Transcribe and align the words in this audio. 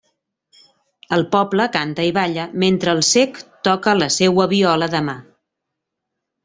El 1.17 1.25
poble 1.35 1.67
canta 1.75 2.07
i 2.09 2.15
balla 2.17 2.47
mentre 2.65 2.97
el 2.99 3.05
cec 3.11 3.41
toca 3.69 3.97
la 4.03 4.11
seua 4.21 4.51
viola 4.59 4.93
de 4.97 5.05
mà. 5.11 5.21